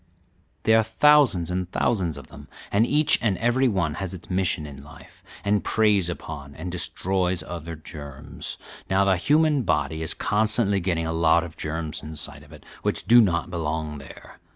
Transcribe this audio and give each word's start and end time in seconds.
There 0.63 0.79
are 0.79 0.83
thousands 0.83 1.51
and 1.51 1.71
thousands 1.71 2.17
of 2.17 2.29
them, 2.29 2.47
and 2.71 2.87
each 2.87 3.19
and 3.21 3.37
every 3.37 3.67
one 3.67 3.93
has 4.01 4.15
its 4.15 4.31
mission 4.31 4.65
in 4.65 4.83
life, 4.83 5.23
and 5.45 5.63
preys 5.63 6.09
upon 6.09 6.55
and 6.55 6.71
destroys 6.71 7.43
other 7.43 7.75
germs. 7.75 8.57
Now, 8.89 9.05
the 9.05 9.15
human 9.15 9.61
body 9.61 10.01
is 10.01 10.15
constantly 10.15 10.79
getting 10.79 11.05
a 11.05 11.13
lot 11.13 11.43
of 11.43 11.55
germs 11.55 12.01
inside 12.01 12.41
of 12.41 12.51
it 12.51 12.63
which 12.81 13.05
do 13.05 13.21
not 13.21 13.51
belong 13.51 13.99
there. 13.99 14.39